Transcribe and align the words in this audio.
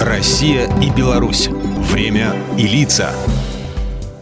Россия 0.00 0.66
и 0.80 0.88
Беларусь. 0.88 1.48
Время 1.48 2.34
и 2.56 2.66
лица. 2.66 3.12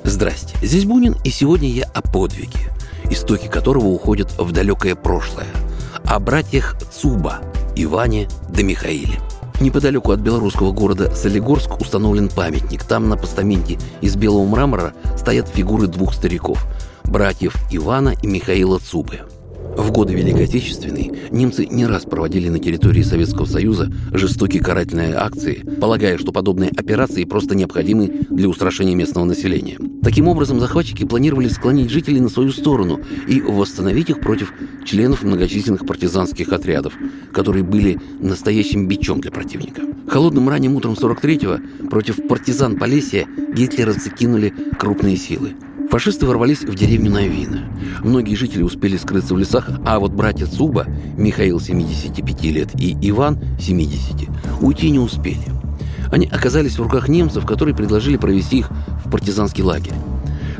Здрасте, 0.02 0.56
здесь 0.60 0.84
Бунин, 0.84 1.14
и 1.22 1.30
сегодня 1.30 1.68
я 1.68 1.84
о 1.94 2.02
подвиге, 2.02 2.58
истоки 3.12 3.46
которого 3.46 3.86
уходят 3.86 4.36
в 4.38 4.50
далекое 4.50 4.96
прошлое, 4.96 5.46
о 6.04 6.18
братьях 6.18 6.76
Цуба, 6.90 7.38
Иване 7.76 8.28
да 8.48 8.64
Михаиле. 8.64 9.20
Неподалеку 9.60 10.10
от 10.10 10.18
белорусского 10.18 10.72
города 10.72 11.14
Солигорск 11.14 11.80
установлен 11.80 12.28
памятник. 12.28 12.82
Там 12.82 13.08
на 13.08 13.16
постаменте 13.16 13.78
из 14.00 14.16
белого 14.16 14.46
мрамора 14.46 14.94
стоят 15.16 15.48
фигуры 15.48 15.86
двух 15.86 16.12
стариков– 16.12 16.66
братьев 17.04 17.54
Ивана 17.70 18.14
и 18.20 18.26
Михаила 18.26 18.80
Цубы– 18.80 19.20
в 19.88 19.92
годы 19.92 20.12
Великой 20.12 20.44
Отечественной 20.44 21.10
немцы 21.30 21.64
не 21.64 21.86
раз 21.86 22.02
проводили 22.02 22.50
на 22.50 22.58
территории 22.58 23.00
Советского 23.00 23.46
Союза 23.46 23.90
жестокие 24.12 24.62
карательные 24.62 25.14
акции, 25.14 25.64
полагая, 25.80 26.18
что 26.18 26.30
подобные 26.30 26.70
операции 26.76 27.24
просто 27.24 27.54
необходимы 27.54 28.26
для 28.28 28.48
устрашения 28.48 28.94
местного 28.94 29.24
населения. 29.24 29.78
Таким 30.02 30.28
образом, 30.28 30.60
захватчики 30.60 31.04
планировали 31.04 31.48
склонить 31.48 31.90
жителей 31.90 32.20
на 32.20 32.28
свою 32.28 32.52
сторону 32.52 33.00
и 33.26 33.40
восстановить 33.40 34.10
их 34.10 34.20
против 34.20 34.52
членов 34.84 35.22
многочисленных 35.22 35.86
партизанских 35.86 36.52
отрядов, 36.52 36.92
которые 37.32 37.64
были 37.64 37.98
настоящим 38.20 38.88
бичом 38.88 39.22
для 39.22 39.30
противника. 39.30 39.80
Холодным 40.06 40.50
ранним 40.50 40.76
утром 40.76 40.92
43-го 40.92 41.88
против 41.88 42.28
партизан 42.28 42.76
Полесья 42.78 43.26
гитлеровцы 43.54 44.10
кинули 44.10 44.52
крупные 44.78 45.16
силы– 45.16 45.54
Фашисты 45.90 46.26
ворвались 46.26 46.64
в 46.64 46.74
деревню 46.74 47.10
Новина. 47.10 47.64
Многие 48.04 48.34
жители 48.34 48.62
успели 48.62 48.98
скрыться 48.98 49.34
в 49.34 49.38
лесах, 49.38 49.70
а 49.86 49.98
вот 49.98 50.12
братья 50.12 50.44
Цуба, 50.44 50.86
Михаил 51.16 51.60
75 51.60 52.42
лет 52.44 52.68
и 52.78 52.96
Иван 53.08 53.38
70, 53.58 54.28
уйти 54.60 54.90
не 54.90 54.98
успели. 54.98 55.40
Они 56.12 56.26
оказались 56.26 56.78
в 56.78 56.82
руках 56.82 57.08
немцев, 57.08 57.46
которые 57.46 57.74
предложили 57.74 58.18
провести 58.18 58.58
их 58.58 58.70
в 59.04 59.10
партизанский 59.10 59.62
лагерь. 59.62 59.94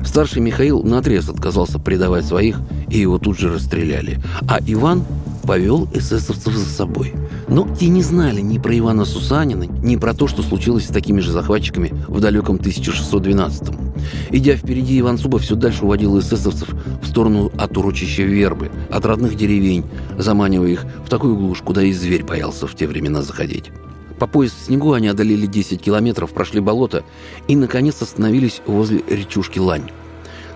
Старший 0.05 0.41
Михаил 0.41 0.83
наотрез 0.83 1.29
отказался 1.29 1.79
предавать 1.79 2.25
своих, 2.25 2.61
и 2.89 2.99
его 2.99 3.19
тут 3.19 3.39
же 3.39 3.53
расстреляли. 3.53 4.21
А 4.49 4.61
Иван 4.67 5.05
повел 5.43 5.89
эсэсовцев 5.93 6.55
за 6.55 6.67
собой. 6.67 7.15
Но 7.49 7.69
те 7.79 7.89
не 7.89 8.03
знали 8.03 8.41
ни 8.41 8.59
про 8.59 8.77
Ивана 8.79 9.05
Сусанина, 9.05 9.65
ни 9.65 9.97
про 9.97 10.15
то, 10.15 10.27
что 10.27 10.43
случилось 10.43 10.87
с 10.87 10.93
такими 10.93 11.21
же 11.21 11.33
захватчиками 11.33 11.93
в 12.07 12.21
далеком 12.21 12.59
1612 12.59 13.69
-м. 13.69 13.88
Идя 14.31 14.57
впереди, 14.57 14.99
Иван 15.01 15.19
Зубов 15.19 15.43
все 15.43 15.55
дальше 15.55 15.85
уводил 15.85 16.19
эсэсовцев 16.19 16.75
в 17.03 17.07
сторону 17.07 17.53
от 17.57 17.77
урочища 17.77 18.23
Вербы, 18.23 18.71
от 18.91 19.05
родных 19.07 19.37
деревень, 19.37 19.85
заманивая 20.17 20.71
их 20.71 20.85
в 21.05 21.09
такую 21.09 21.37
глушь, 21.37 21.63
куда 21.63 21.83
и 21.83 21.93
зверь 21.93 22.25
боялся 22.25 22.67
в 22.67 22.75
те 22.75 22.87
времена 22.87 23.23
заходить. 23.23 23.71
По 24.19 24.27
пояс 24.27 24.53
в 24.53 24.65
снегу 24.65 24.93
они 24.93 25.09
одолели 25.09 25.47
10 25.47 25.81
километров, 25.81 26.33
прошли 26.33 26.61
болото 26.61 27.05
и, 27.47 27.55
наконец, 27.55 28.03
остановились 28.03 28.61
возле 28.67 29.03
речушки 29.09 29.59
Лань. 29.59 29.91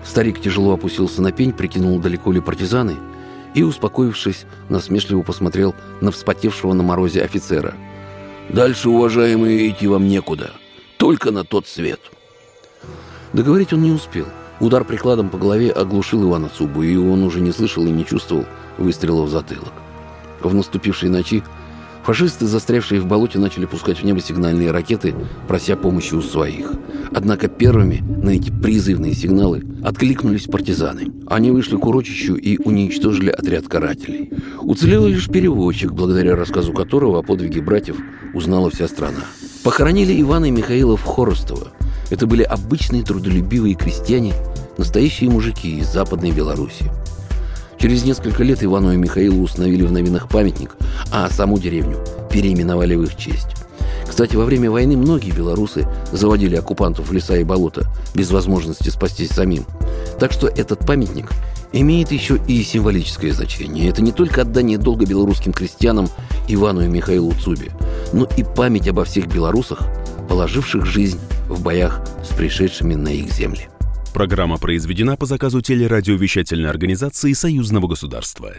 Старик 0.03 0.41
тяжело 0.41 0.73
опустился 0.73 1.21
на 1.21 1.31
пень, 1.31 1.53
прикинул, 1.53 1.97
далеко 1.99 2.31
ли 2.31 2.41
партизаны, 2.41 2.95
и, 3.53 3.63
успокоившись, 3.63 4.45
насмешливо 4.69 5.21
посмотрел 5.21 5.75
на 6.01 6.11
вспотевшего 6.11 6.73
на 6.73 6.83
морозе 6.83 7.23
офицера. 7.23 7.75
«Дальше, 8.49 8.89
уважаемые, 8.89 9.69
идти 9.69 9.87
вам 9.87 10.07
некуда, 10.07 10.51
только 10.97 11.31
на 11.31 11.45
тот 11.45 11.67
свет». 11.67 12.01
Договорить 13.33 13.73
он 13.73 13.81
не 13.81 13.91
успел. 13.91 14.27
Удар 14.59 14.85
прикладом 14.85 15.29
по 15.29 15.37
голове 15.37 15.71
оглушил 15.71 16.23
Ивана 16.23 16.49
Цубу, 16.49 16.83
и 16.83 16.95
он 16.95 17.23
уже 17.23 17.41
не 17.41 17.51
слышал 17.51 17.85
и 17.85 17.89
не 17.89 18.05
чувствовал 18.05 18.45
выстрела 18.77 19.23
в 19.23 19.29
затылок. 19.29 19.73
В 20.41 20.53
наступившей 20.53 21.09
ночи 21.09 21.43
фашисты, 22.03 22.45
застрявшие 22.45 23.01
в 23.01 23.07
болоте, 23.07 23.39
начали 23.39 23.65
пускать 23.65 23.99
в 23.99 24.03
небо 24.03 24.19
сигнальные 24.19 24.71
ракеты, 24.71 25.15
прося 25.47 25.75
помощи 25.75 26.13
у 26.13 26.21
своих. 26.21 26.71
Однако 27.11 27.47
первыми 27.47 28.03
на 28.21 28.31
эти 28.31 28.51
призывные 28.51 29.13
сигналы 29.13 29.63
откликнулись 29.83 30.45
партизаны. 30.45 31.11
Они 31.27 31.49
вышли 31.49 31.77
к 31.77 31.85
урочищу 31.85 32.35
и 32.35 32.57
уничтожили 32.63 33.29
отряд 33.29 33.67
карателей. 33.67 34.31
Уцелел 34.61 35.07
лишь 35.07 35.27
переводчик, 35.27 35.91
благодаря 35.91 36.35
рассказу 36.35 36.73
которого 36.73 37.19
о 37.19 37.23
подвиге 37.23 37.61
братьев 37.61 37.97
узнала 38.33 38.69
вся 38.69 38.87
страна. 38.87 39.25
Похоронили 39.63 40.19
Ивана 40.21 40.45
и 40.45 40.51
Михаила 40.51 40.97
в 40.97 41.03
Хоростово, 41.03 41.71
это 42.13 42.27
были 42.27 42.43
обычные 42.43 43.01
трудолюбивые 43.01 43.73
крестьяне, 43.73 44.35
настоящие 44.77 45.31
мужики 45.31 45.79
из 45.79 45.91
Западной 45.91 46.29
Беларуси. 46.29 46.85
Через 47.79 48.03
несколько 48.03 48.43
лет 48.43 48.63
Ивану 48.63 48.93
и 48.93 48.97
Михаилу 48.97 49.41
установили 49.41 49.81
в 49.81 49.91
новинах 49.91 50.29
памятник, 50.29 50.75
а 51.11 51.27
саму 51.31 51.57
деревню 51.57 51.97
переименовали 52.31 52.93
в 52.93 53.01
их 53.01 53.17
честь. 53.17 53.47
Кстати, 54.07 54.35
во 54.35 54.45
время 54.45 54.69
войны 54.69 54.95
многие 54.95 55.31
белорусы 55.31 55.87
заводили 56.11 56.55
оккупантов 56.55 57.09
в 57.09 57.13
леса 57.13 57.35
и 57.35 57.43
болота 57.43 57.87
без 58.13 58.29
возможности 58.29 58.89
спастись 58.89 59.31
самим. 59.31 59.65
Так 60.19 60.33
что 60.33 60.47
этот 60.47 60.85
памятник 60.85 61.31
имеет 61.71 62.11
еще 62.11 62.39
и 62.47 62.61
символическое 62.61 63.33
значение. 63.33 63.89
Это 63.89 64.03
не 64.03 64.11
только 64.11 64.41
отдание 64.41 64.77
долга 64.77 65.07
белорусским 65.07 65.51
крестьянам 65.51 66.07
Ивану 66.47 66.81
и 66.81 66.87
Михаилу 66.87 67.33
Цубе, 67.43 67.71
но 68.13 68.27
и 68.37 68.43
память 68.43 68.87
обо 68.87 69.03
всех 69.03 69.25
белорусах, 69.25 69.79
положивших 70.29 70.85
жизнь 70.85 71.19
в 71.53 71.63
боях 71.63 72.01
с 72.23 72.33
пришедшими 72.33 72.95
на 72.95 73.09
их 73.09 73.31
земли. 73.31 73.69
Программа 74.13 74.57
произведена 74.57 75.17
по 75.17 75.25
заказу 75.25 75.61
телерадиовещательной 75.61 76.69
организации 76.69 77.33
Союзного 77.33 77.87
государства. 77.87 78.53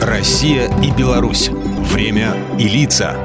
Россия 0.00 0.68
и 0.82 0.90
Беларусь. 0.90 1.48
Время 1.48 2.34
и 2.58 2.68
лица. 2.68 3.16